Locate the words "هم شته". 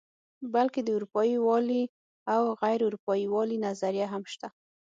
4.13-4.47